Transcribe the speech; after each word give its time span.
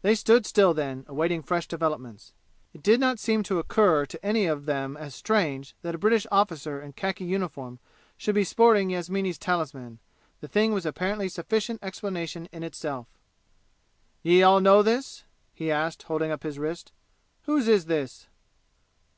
They 0.00 0.14
stood 0.14 0.46
still 0.46 0.72
then, 0.72 1.04
awaiting 1.06 1.42
fresh 1.42 1.68
developments. 1.68 2.32
It 2.72 2.82
did 2.82 2.98
not 2.98 3.18
seem 3.18 3.42
to 3.42 3.58
occur 3.58 4.06
to 4.06 4.24
any 4.24 4.44
one 4.46 4.52
of 4.56 4.64
them 4.64 4.96
as 4.96 5.14
strange 5.14 5.74
that 5.82 5.94
a 5.94 5.98
British 5.98 6.26
officer 6.32 6.80
in 6.80 6.94
khaki 6.94 7.26
uniform 7.26 7.78
should 8.16 8.34
be 8.34 8.42
sporting 8.42 8.88
Yasmini's 8.88 9.36
talisman; 9.36 9.98
the 10.40 10.48
thing 10.48 10.72
was 10.72 10.86
apparently 10.86 11.28
sufficient 11.28 11.80
explanation 11.84 12.48
in 12.52 12.62
itself. 12.62 13.06
"Ye 14.22 14.42
all 14.42 14.60
know 14.60 14.82
this?" 14.82 15.24
he 15.52 15.70
asked, 15.70 16.04
holding 16.04 16.30
up 16.30 16.42
his 16.42 16.58
wrist. 16.58 16.92
"Whose 17.42 17.68
is 17.68 17.84
this?" 17.84 18.28